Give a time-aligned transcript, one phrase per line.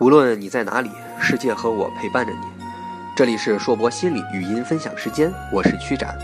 [0.00, 2.38] 无论你在哪里，世界和我陪伴着你。
[3.14, 6.16] 这里是硕博心理语音分享时间，我是曲展，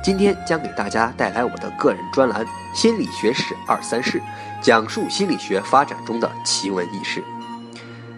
[0.00, 4.20] 今天将给大家带来我的个人专栏《心理学史二三事》，
[4.62, 7.20] 讲述心理学发展中的奇闻异事。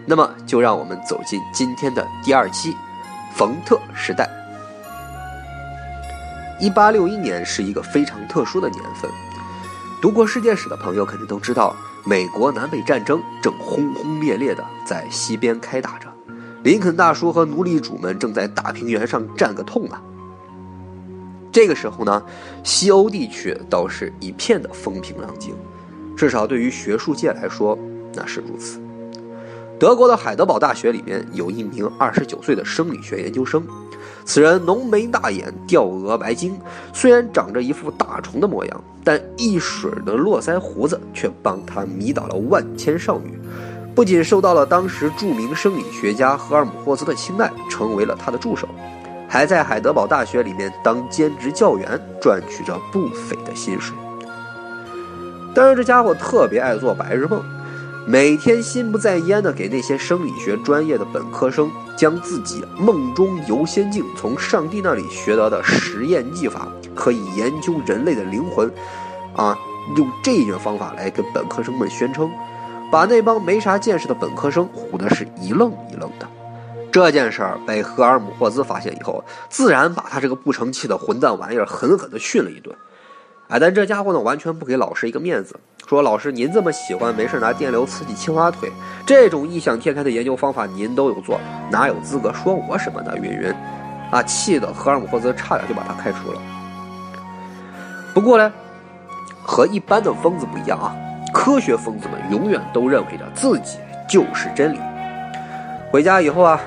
[0.05, 2.77] 那么，就让我们走进今天的第二期——
[3.35, 4.29] 冯特时代。
[6.61, 9.11] 一八六一年是一个非常特殊的年份，
[10.03, 11.75] 读过世界史的朋友肯定都知道。
[12.05, 16.07] 美国南北战争正轰轰烈烈地在西边开打着，
[16.63, 20.03] 林肯大叔和奴隶主们正在大平原上战个痛啊。
[21.53, 22.23] 这个时候呢，
[22.63, 25.55] 西欧地区倒是一片的风平浪静，
[26.17, 27.79] 至少对于学术界来说
[28.15, 28.81] 那是如此。
[29.79, 33.67] 德国的海德堡大学里面有一名二十九岁的生理学研究生。
[34.29, 36.61] 此人浓眉大眼，吊额白睛，
[36.93, 43.41] 虽然长着一副大虫的模样，但一水的络腮胡子却帮他迷倒了万千少女。
[43.95, 48.69] 不仅受到了当时著名生理学家赫尔姆霍兹的青睐，成为了他的助手，
[49.27, 53.97] 还在海德堡大学里面当兼职教员，赚取着不菲的薪水。
[55.55, 57.43] 但是，这家伙特别爱做白日梦。
[58.11, 68.73] 每天心不在焉地给那些生理学专业的本科生将自己梦中游仙境从上帝那里学得的实验技法，可以研究人类的灵魂，
[69.37, 69.55] 啊，
[69.99, 72.31] 用这种方法来跟本科生们宣称，
[72.91, 76.27] 把那帮没啥见识的本科生唬得是一愣一愣的。
[76.91, 82.75] 这件事儿被赫尔姆霍兹发现以后，自然把他这个不成器的混蛋玩意儿狠狠地训了一顿。
[83.49, 88.71] 哎，但这家伙呢，完全不给老师一个面子，说老师您这么喜欢，没事拿电流刺激青蛙腿，
[89.07, 93.17] 这种异想天开的研究方法您都有做，哪有资格说我什么呢？
[93.17, 93.55] 云云，
[94.11, 96.41] 啊，气得赫尔姆霍兹差点就把他开除了。
[98.13, 98.53] 不过呢，
[99.43, 100.95] 和一般的疯子不一样啊，
[101.33, 104.79] 科学疯子们永远都认为着自己就是真理。
[105.91, 106.61] 回家以后啊。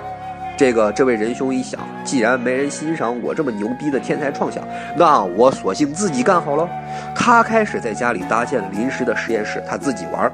[0.58, 4.64] 这个这位仁兄一想，既然没人欣赏我这么牛逼的天才创想，
[4.96, 6.70] 那我索性自己干好了。
[7.16, 10.32] 他开始在家里搭建临时的实验室，他自己玩。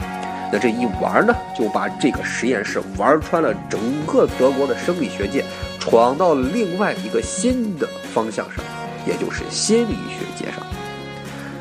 [0.51, 5.43] 那这一玩呢，就把这个实验室玩穿了整个德国的生理学界，
[5.79, 8.63] 闯到了另外一个新的方向上，
[9.05, 10.61] 也就是心理学界上。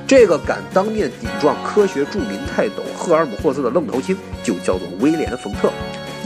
[0.06, 5.68] 这个敢当面顶撞科学著名泰斗赫尔姆霍兹的愣头青，就叫做威廉·冯特。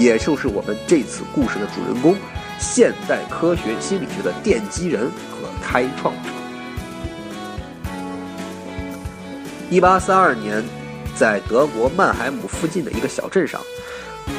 [0.00, 2.16] 也就是我们这次故事的主人公，
[2.58, 6.30] 现代科学心理学的奠基人和开创者。
[9.68, 10.64] 一八三二年，
[11.14, 13.60] 在德国曼海姆附近的一个小镇上，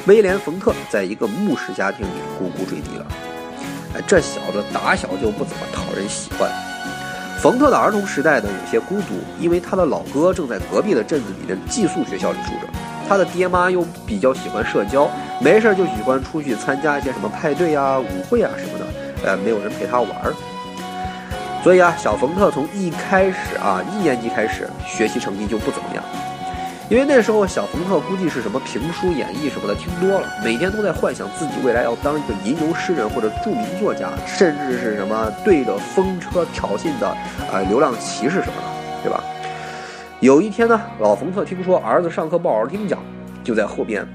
[0.07, 3.05] 威廉·冯特在一个牧师家庭里咕咕坠地了。
[3.93, 6.49] 哎，这小子打小就不怎么讨人喜欢。
[7.39, 12.90] 冯特的儿童时代呢，有些孤独，因为他的老哥正在隔壁的镇子里的寄宿学校里住着。
[13.11, 15.05] 他的爹妈又比较喜欢社交，
[15.41, 18.85] 没事就喜欢出去参加一些什么派对啊、舞会啊什么的，
[19.25, 20.33] 呃，没有人陪他玩儿。
[21.61, 26.01] 所以啊，小冯特从一开始啊，一年级开始学习成绩就不怎么样，
[26.89, 37.13] 因为那时候小冯特估计是什么评书、演绎什么的听多了，每天都在幻想自己未来要当一个吟游诗人或者著名作家，甚至是什么对着风车挑衅的
[37.51, 39.21] 呃流浪骑士什么的，对吧？
[40.21, 42.99] 有一天呢，老冯特听说儿子上课不好好听讲，
[43.43, 44.07] 就在后边，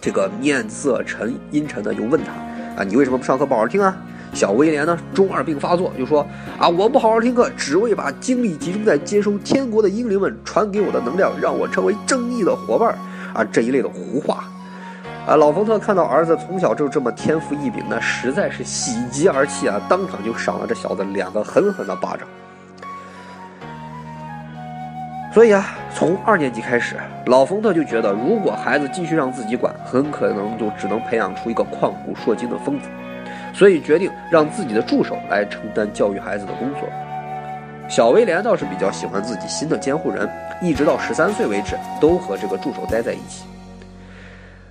[0.00, 2.32] 这个面色沉阴沉的就问他
[2.80, 3.94] ：“啊，你为什么不上课不好好听啊？”
[4.32, 6.26] 小威廉呢，中二病发作，就说
[6.58, 12.96] ：“啊，我不好好听课，只为把精力集中在接收天国的英灵们传给我的能量，让我成为正义的伙伴
[13.34, 14.42] 啊，这一类的胡话。
[15.26, 22.26] 啊，老冯特看到儿子从小就这么天赋异禀，那实在是喜极而泣啊，当场就赏了这小子两个狠狠的巴掌。
[25.36, 32.88] 所以啊，从二年级开始，老冯特就觉得，如果孩子继续让自己管，很可能就只能培养出一个旷古烁今的疯子。
[33.52, 36.88] 所以决定让自己的助手来承担教育孩子的工作。
[37.86, 40.26] 小威廉倒是比较喜欢自己新的监护人，
[40.62, 43.44] 一直到十三岁为止，都和这个助手待在一起。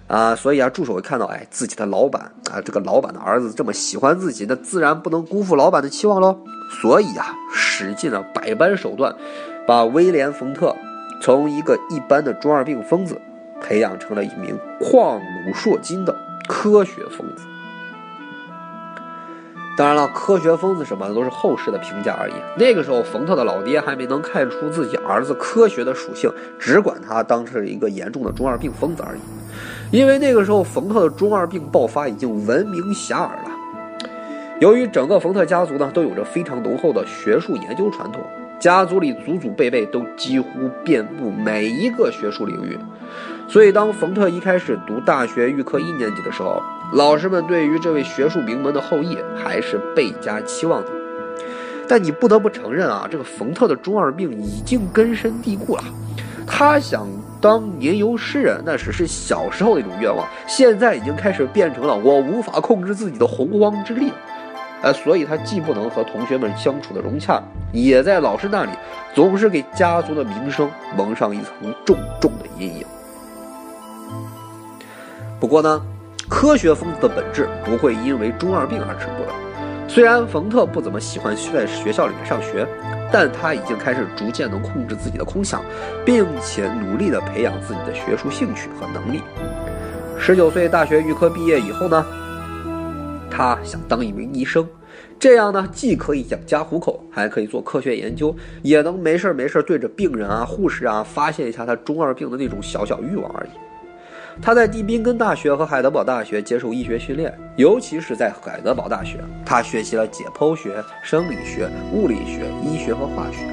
[0.07, 6.35] 啊，所以啊，助手看到，哎，自己的老板啊，这个老板的儿子这么喜欢自己，那自然不能辜负老板的期望喽。
[6.81, 9.13] 所以啊，使尽了百般手段。
[9.67, 10.75] 把威廉·冯特
[11.19, 13.19] 从一个一般的中二病疯子，
[13.59, 16.15] 培养成了一名旷古烁今的
[16.47, 17.47] 科学疯子。
[19.75, 22.33] 当然了，科学疯子什么的都是后世的评价而已。
[22.57, 29.19] 那个时候，冯特的老爹还没能看出自己儿子科学的属性，只管他当成一个严重的中二病疯子而已。
[29.91, 33.51] 因为那个时候，冯特的中二病爆发已经闻名遐迩了。
[34.59, 38.21] 由于整个冯特家族呢，都有着非常浓厚的学术研究传统。
[38.65, 40.47] 家族里祖祖辈辈都几乎
[40.83, 42.75] 遍布每一个学术领域，
[43.47, 46.59] 所以当冯特一开始读大学预科一年级的时候，
[46.93, 50.89] 老师们对于这位学术名门的后裔还是倍加期望的。
[51.87, 55.83] 但你不得不承认啊，这个冯特的中二病已经根深蒂固了。
[56.47, 57.07] 他想
[57.39, 64.15] 当吟游诗人，那只是小时候的一种愿望，现在已经开始变成了我无法控制自己的洪荒之力了。
[64.85, 67.41] 呃，所以他既不能和同学们相处的融洽，
[67.71, 68.69] 也在老师那里
[69.15, 72.85] 总是给家族的名声蒙上一层重重的阴影。
[75.39, 75.81] 不过呢，
[76.29, 79.33] 科学疯子的本质不会因为中二病而止步的。
[79.87, 82.67] 虽然冯特不怎么喜欢在学校里面上学，
[83.11, 85.63] 但他已经开始逐渐能控制自己的空想，
[86.05, 89.23] 并且努力的培养自己的学术兴趣和能力。
[90.19, 92.05] 十九岁大学预科毕业以后呢，
[93.35, 94.65] 他想当一名医生，
[95.19, 103.49] 这样呢既可以养家糊口，还可以做科学研究，也能没事没事对着病人啊、护士啊发泄一下他中二病的那种小小欲望而已。
[104.41, 113.45] 他在蒂宾根大学和海德堡大学接受医学训练，尤其是在海德堡大学，他学习了解剖学、生理学、物理学、医学和化学。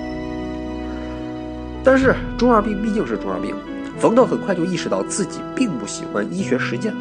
[1.83, 3.57] 但是中二病毕竟是中二病，
[3.99, 6.95] 冯特很快就意识到自己并不喜欢医学实践，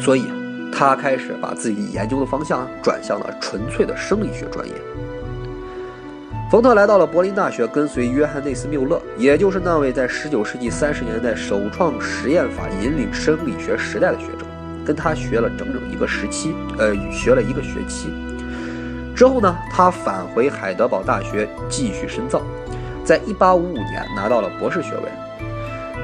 [0.00, 0.24] 所以
[0.72, 4.72] 他开始把自己研究的方向转向了纯粹的生理学专业。
[6.50, 14.44] 冯特来到了柏林大学，跟随约翰内斯缪勒，也就是那位在19世纪30年代首创实验法、引领生理学时代的学者，
[14.84, 18.12] 跟他学了整整一个时期，呃，学了一个学期。
[19.14, 22.42] 之后呢，他返回海德堡大学继续深造，
[23.04, 25.02] 在1855年拿到了博士学位。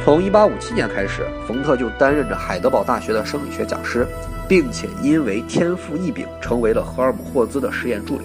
[0.04, 4.06] 从1857年开始，冯特就担任着海德堡大学的生理学讲师，
[4.48, 8.24] 并且因为天赋异禀，成为了赫尔姆霍兹的实验助理。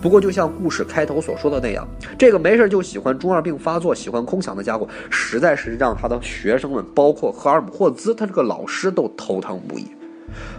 [0.00, 1.86] 不过，就像故事开头所说的那样，
[2.18, 9.86] 这个没事就喜欢中二病发作、喜欢空想的家伙，实在是让他的学生们，包括赫尔姆霍兹他这个老师都头疼不已。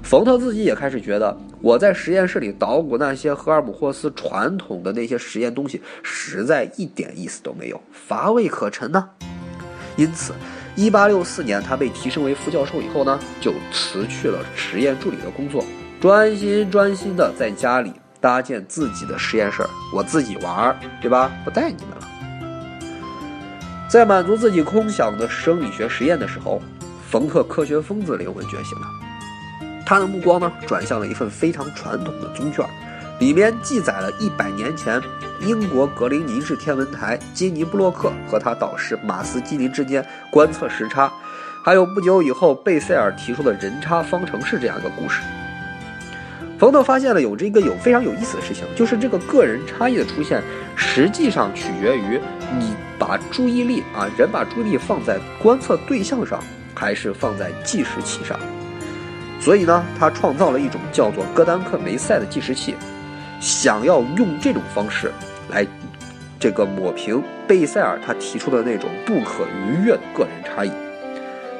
[0.02, 9.10] 冯特自己也开始觉得，我在实验室里捣鼓那些赫尔姆霍斯传统的那些实验东西，实在一点意思都没有，乏味可陈呢。
[9.98, 10.32] 因此
[10.78, 15.64] ，1864年他被提升为副教授以后呢，就辞去了实验助理的工作，
[16.00, 17.94] 专心专心的在家里。
[18.22, 21.30] 搭建自己的实验室，我自己玩儿，对吧？
[21.44, 22.08] 不带你们了。
[23.90, 26.62] 在满足自己空想的生理学实验的时候，
[27.10, 28.88] 冯特科学疯子灵魂觉醒了。
[29.86, 32.66] 他的目光呢，转向了一份非常传统的宗卷，
[33.20, 35.02] 里面记载了一百年前
[35.40, 41.12] 英国格林尼治天文台金尼布洛克和他导师马斯基林之间观测时差，
[41.64, 45.22] 还有不久以后贝塞尔提出的人差方程式这样一个故事。
[46.60, 50.42] 冯特发现了有这个有非常有意思的事情，就是这个个人差异的出现，
[50.76, 52.20] 实际上取决于
[52.58, 56.42] 你把注意力啊，人把注意力放在观测对象上，
[56.74, 58.40] 还是放在计时器上。
[59.42, 62.76] 所以呢，他创造了一种叫做戈丹克梅塞的计时器，
[63.40, 65.12] 想要用这种方式
[65.50, 65.66] 来
[66.40, 70.72] 这个抹平贝塞尔他提出的那种不可逾越的个人差异。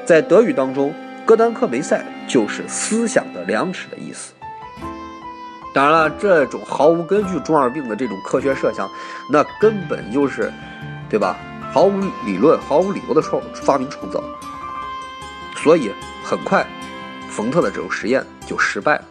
[0.04, 0.94] 在德语当中，
[1.24, 4.32] 戈丹克梅塞就是思想的量尺的意思。
[5.74, 8.88] 当然了，这种毫无根据中二病的这种科学设想，
[9.32, 10.52] 那根本就是，
[11.08, 11.36] 对吧？
[11.72, 14.22] 毫无理论、毫无理由的创发明创造。
[15.56, 15.90] 所以
[16.22, 16.64] 很快，
[17.30, 19.04] 冯特的这种实验就失败了。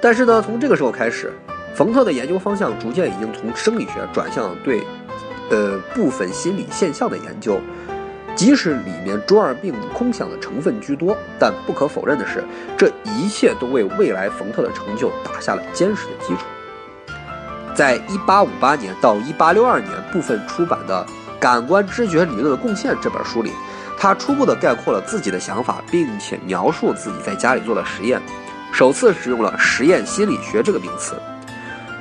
[0.00, 1.32] 但是呢，从这个时候开始，
[1.74, 4.82] 冯特的研究方向逐渐已经从生理学转向对，
[5.50, 7.60] 呃，部分心理现象的研究。
[8.36, 12.42] 即使里面中二病空想的成分居多，但不可否认的是，
[12.78, 16.42] 这一切都为未来冯特的成就打下了坚实的基础。
[17.74, 21.04] 在1858年到1862年部分出版的
[21.38, 23.52] 《感官知觉理论的贡献》这本书里，
[23.98, 28.22] 他初步的概括了自己的想法，并且描述自己在家里做的实验，
[28.72, 31.14] 首次使用了“实验心理学”这个名词。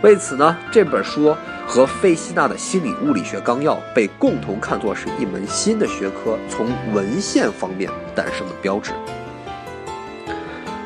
[0.01, 1.35] 为此呢，这本书。
[1.71, 8.91] 和费希纳的心理物理学纲要被共同看作是一门新的学科从文献方面诞生的标志。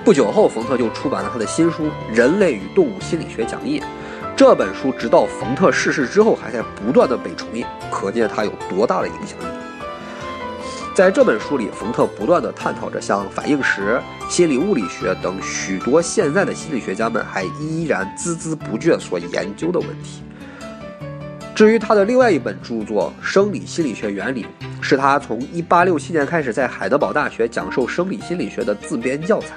[0.04, 3.80] 不久后，冯特就出版了他的新书《人类与动物心理学讲义》。
[4.36, 9.63] 这本书直到冯特逝世之后还在不断的被重印，可见他有多大的影响力。
[10.94, 20.22] 在这本书里，冯特不断地探讨着像反应时、心理物理学等许多现在的心理学家们还依然孜孜不倦所研究的问题。
[21.56, 24.44] 至于他的另外一本著作《生理心理学原理》，
[24.82, 29.56] 是他从1867年开始在海德堡大学讲授生理心理学的自编教材。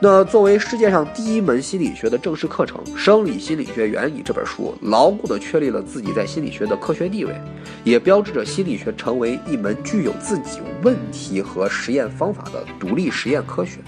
[0.00, 7.34] 那作为世界上第一门心理学的正式课程，《生理心理学原理》这本书牢固地确立了自己在心理学的科学地位，
[7.82, 13.78] 也标志着心理学成为一门具有自己问题和实验方法的独立实验科学。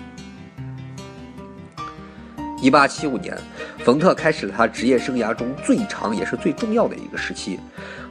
[2.61, 3.38] 一八七五年，
[3.85, 7.57] 冯特开始了他职业生涯中最长也是最重要的一个时期，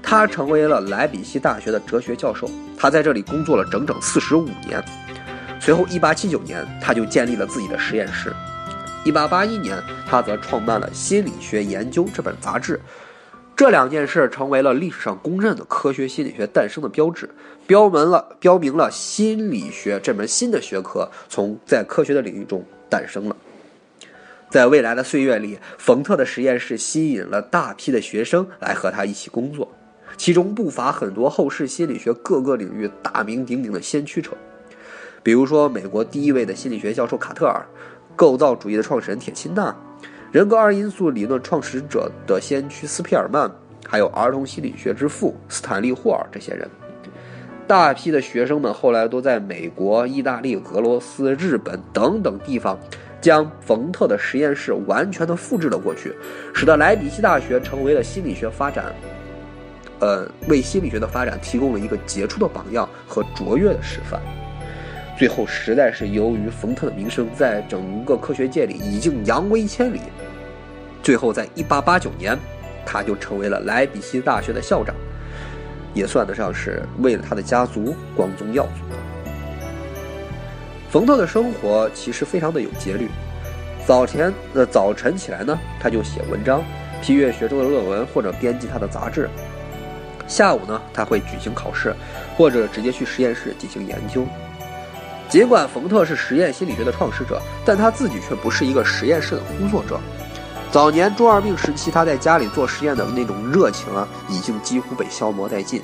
[0.01, 4.81] 他成为了莱比锡大学的哲学教授，他在这里工作了整整四十五年。
[5.59, 8.33] 随后，一八七九年，他就建立了自己的实验室。
[9.03, 12.79] 一八八一年，他则创办了《心理学研究》这本杂志。
[13.55, 17.29] 这两件事成为了历史上公认的科学心理学诞生的标志，
[17.67, 23.35] 标明了标明了心理学这门新的学科从在科学的领域中诞生了。
[24.49, 29.69] 在未来的岁月里，冯特的实验室吸引了大批的学生来和他一起工作，
[30.15, 34.31] 其中不乏很多后世心理学各个领域大名鼎鼎的先驱者。
[35.21, 37.65] 比如说，美国第一位的心理学教授卡特尔，
[38.15, 39.75] 构造主义的创始人铁钦纳，
[40.31, 43.51] 人格二因素理论创始者的先驱斯皮尔曼，
[43.87, 46.69] 还有儿童心理学之父斯坦利霍尔这些人，
[47.67, 52.79] 大批的学生们后来都在美国、意大利、俄罗斯、日本等等地方，
[53.19, 56.15] 将冯特的实验室完全的复制了过去，
[56.53, 58.93] 使得莱比锡大学成为了心理学发展，
[59.99, 64.21] 呃，为心理学的发展提供了一个杰出的榜样和卓越的示范。
[65.19, 69.99] 最后，实在是由于冯特的名声在整个科学界里已经扬威千里，
[71.03, 72.39] 最后在1889年，
[72.85, 74.95] 他就成为了莱比锡大学的校长，
[75.93, 78.95] 也算得上是为了他的家族光宗耀祖。
[80.89, 83.09] 冯特的生活其实非常的有节律，
[83.85, 86.63] 早前呃早晨起来呢，他就写文章，
[87.01, 89.27] 批阅学生的论文或者编辑他的杂志；
[90.29, 91.93] 下午呢，他会举行考试，
[92.37, 94.25] 或者直接去实验室进行研究。
[95.29, 99.99] 尽管冯特是实验心理学的创始者，但他自己却不是一个实验室的工作者。
[100.71, 105.83] 早年中二病时期，他在家里做实验的那种热情啊，已经几乎被消磨殆尽。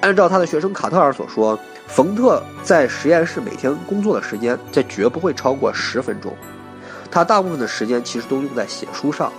[0.00, 6.34] 按照他的学生卡特尔所说，冯特在实验室每天工作的时间，这绝不会超过十分钟。
[7.10, 9.30] 他大部分的时间其实都用在写书上。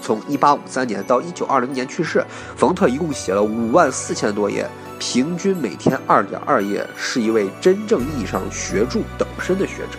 [0.00, 2.24] 从1853年到1920年去世，
[2.56, 4.68] 冯特一共写了5万四千多页。
[5.04, 9.98] 平均每天二点二页，是一位真正意义上学著等身的学者。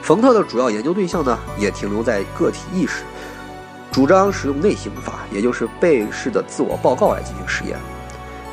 [0.00, 3.02] 冯特的主要研究对象呢，也停留在个体意识，
[3.90, 7.76] 主张使用内省法，也就是被试的自我报告来进行实验。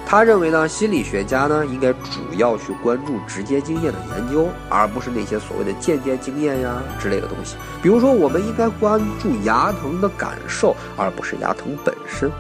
[0.04, 7.56] 他认为呢，心理学家呢应该主要去关注直接经验的研究，而不是那些所谓的间接经验呀之类的东西。
[7.84, 12.32] 比如说，我们应该关注牙疼的感受，而不是牙疼本身。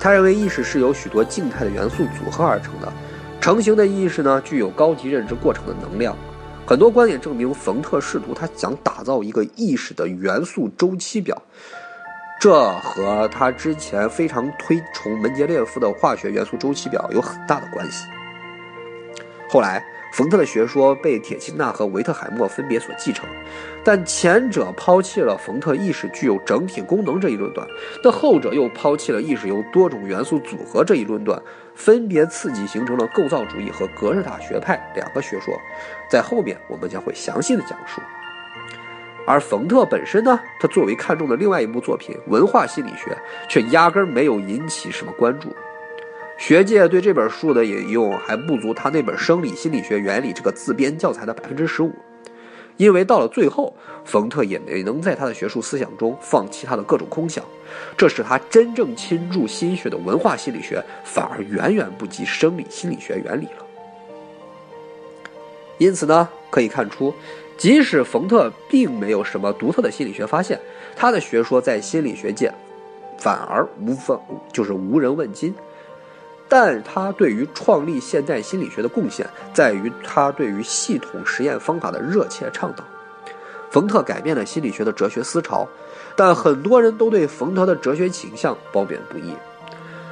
[0.00, 2.92] 他认为意识是由许多静态的元素组合而成的，
[3.40, 6.16] 成型的意识呢具有高级认知过程的能量。
[6.66, 11.40] 很多观点证明，冯特试图他想打造一个意识的元素周期表，
[12.40, 18.06] 这和他之前非常推崇门捷列夫的化学元素周期表有很大的关系。
[19.50, 19.84] 后来。
[20.12, 23.28] 冯特的学说被铁钦纳和维特海默分别所继承，
[23.84, 27.66] 但前者抛弃了冯特意识具有整体功能这一论断，
[28.02, 31.40] 那后者又抛弃了意识由多种元素组合这一论断，
[31.74, 35.54] 分别刺激形成了构造主义和格式塔学派两个学说，
[36.10, 38.00] 在后面我们将会详细的讲述。
[39.26, 43.10] 而冯特本身呢，他作为看重的另外一部作品《文化心理学》，
[43.46, 45.54] 却压根没有引起什么关注。
[46.38, 51.92] 学界对这本书的引用还不足他那本《生理心理学原理》这个自编教材的百分之十五，
[52.76, 57.44] 因为到了最后，冯特也没能在他的学术思想中放弃他的各种空想，
[57.96, 63.66] 这使他真正倾注心血的文化心理学反而远远不及生理心理学原理了。
[65.78, 67.12] 因此呢，可以看出，
[67.56, 70.58] 即使冯特并没有什么独特的心理学发现，
[70.94, 72.52] 他的学说在心理学界
[73.18, 74.16] 反而无分
[74.52, 75.52] 就是无人问津。
[76.48, 82.82] 但他对于创立现代心理学的贡献，在于他对于系统实验方法的热切倡导。
[83.70, 85.68] 冯特改变了心理学的哲学思潮，
[86.16, 89.34] 但很多人都对冯特的哲学倾向褒贬不一。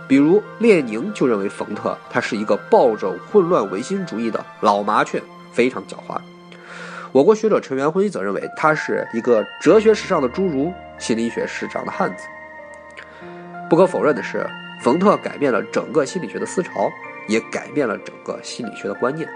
[0.06, 6.20] 比如列宁就认为冯特他是一个抱着混乱唯心主义的老麻雀，非常狡猾。
[7.12, 12.24] 我国学者陈元辉则认为他是一个哲学史上的侏儒，心理学史上的汉子。
[13.70, 14.46] 不可否认的是。
[14.80, 16.90] 冯特改变了整个心理学的思潮，
[17.26, 19.28] 也改变了整个心理学的观念。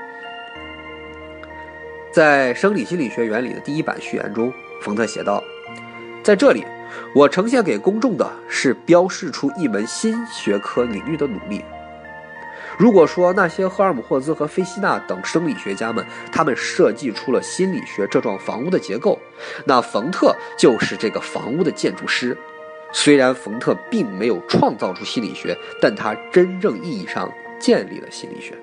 [2.13, 5.43] 在《生理心理学原理》的第一版序言中，冯特写道
[6.23, 6.65] ：“在这里，
[7.15, 11.65] 我呈现给公众的是标示出一门新学科领域的努力。
[12.79, 19.19] 如果说那些赫尔姆霍兹和菲希纳等生理学家们，他们设计出了心理学这幢房屋的结构，
[19.65, 22.37] 那冯特就是这个房屋的建筑师。
[22.93, 28.55] 虽然冯特并没有创造出心理学，但他真正意义上建立了心理学。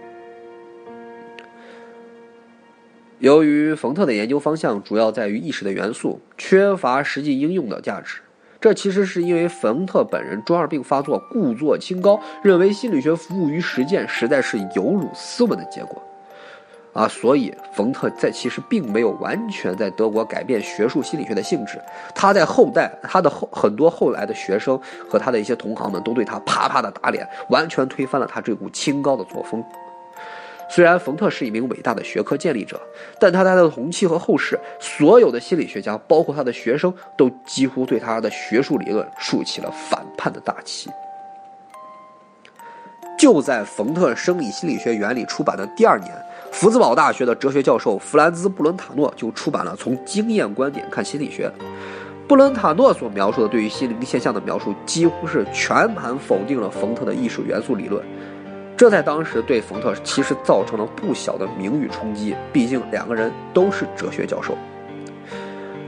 [3.19, 8.19] 由于冯特的研究方向主要在于意识的元素，缺乏实际应用的价值。
[8.60, 16.03] 这其实是因为冯特本人中二病发作，故作清高，认为心理学服务于实践，实在是有辱斯文的结果。
[16.98, 21.80] 啊，所以冯特在其实并没有完全在德国改变学术心理学的性质。
[22.16, 29.63] 他在后代，他的后很多后来的学生和他的一些同行们都对他啪啪的打脸，完全推翻了他这股清高的作风。
[30.68, 32.82] 虽然冯特是一名伟大的学科建立者，
[33.20, 40.89] 但他在他的同期和后世所有的心理学家，包括他的学生，都几乎对他的学术理论竖起了反叛的大旗。
[43.20, 46.12] 就在冯特《生理心理学原理》出版的第二年。
[46.51, 51.48] 福兹堡大学的哲学教授弗兰兹·布伦塔诺就出版了《从经验观点看心理学》。
[52.27, 58.04] 布伦塔诺所描述的对于心灵现象的描述，几乎是全盘否定了冯特的艺术元素理论。
[58.75, 64.58] 这在当时对冯特其实造成了不小的名誉冲击，毕竟两个人都是哲学教授。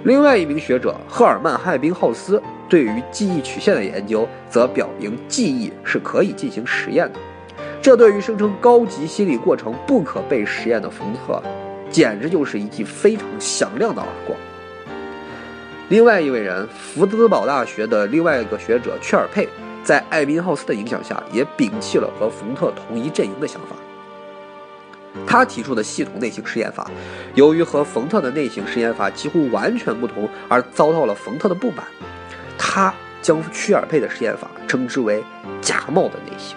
[0.03, 7.19] 另外一名学者赫尔曼·汉宾浩斯对于记忆曲线的研究，则表明记忆是可以进行实验的。
[7.81, 11.41] 这对于声称高级心理过程不可被实验的冯特，
[11.89, 14.37] 简直就是一记非常响亮的耳光。
[15.87, 19.47] 另外一位人，福兹堡大学的另外一个学者屈尔佩，
[19.83, 23.75] 在艾宾浩斯的影响下，也摒弃了和冯特同一阵营的想法。
[25.25, 26.91] 他提出的系统内型实验法，
[27.33, 31.83] 由于和冯特的内型实验法几乎完全不同，而遭到了冯特的不满。
[32.57, 35.23] 他将屈尔佩的实验法称之为
[35.59, 36.55] “假冒的内型”。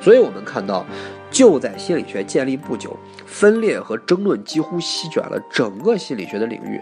[0.00, 0.86] 所以，我们看到，
[1.30, 6.80] 就在心理学建立不久，分裂和争论几乎席卷了整个心理学的领域。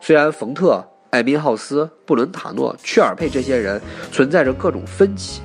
[0.00, 5.42] 虽然冯特、艾宾浩斯、布伦塔诺、屈尔佩这些人存在着各种分歧，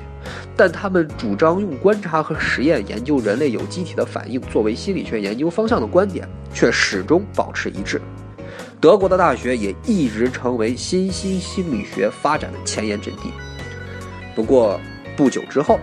[0.56, 8.00] 但他们主张用观察和实验研究人类有机体的反应作为心理学研究方向的观点，却始终保持一致。
[8.80, 13.30] 德国的大学也一直成为新兴心理学发展的前沿阵地。
[14.34, 14.80] 不过，
[15.18, 15.78] 不久之后。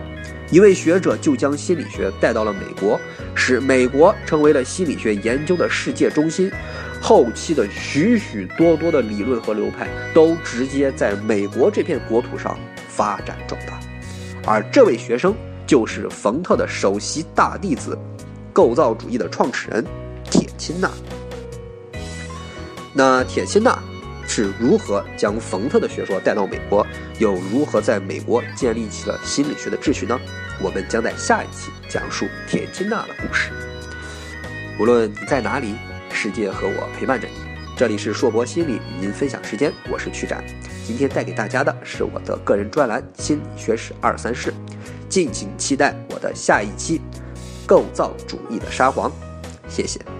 [0.50, 3.00] 一位学者就将心理学带到了美国，
[3.34, 6.50] 使美国成为了心理学研究的世界中心。
[7.02, 13.78] 后期的许许多多的理论和流派都直接在美国这片国土上发展壮大。
[14.44, 15.34] 而这位学生
[15.66, 17.98] 就是冯特的首席大弟子，
[18.52, 19.84] 构造主义的创始人
[20.30, 20.90] 铁钦纳。
[22.92, 23.78] 那铁钦纳。
[24.28, 26.86] 是如何将冯特的学说带到美国，
[27.18, 30.18] 又如何在美国建立起了心理学的秩序呢？
[30.62, 33.50] 我们将在下一期讲述铁金娜的故事。
[34.78, 35.74] 无论你在哪里，
[36.10, 37.34] 世界和我陪伴着你。
[37.76, 40.42] 这里是硕博心理与您分享时间，我是曲展。
[40.86, 44.50] 今天带给大家的是我的个人专栏《心理学史二三事》，
[45.08, 46.98] 敬请期待我的下一期
[47.66, 49.10] 《构造主义的沙皇》。
[49.68, 50.15] 谢谢。